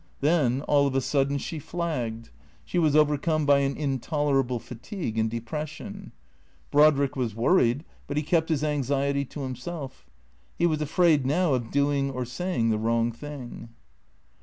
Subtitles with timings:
[0.19, 2.31] Then, all of a sudden she flagged;
[2.65, 6.11] she was overcome by an intolerable fatigue and depression.
[6.71, 10.07] Brodrick was worried, but he kept his anxiety to himself.
[10.57, 13.69] He was afraid now of doing or saying the wrong thing.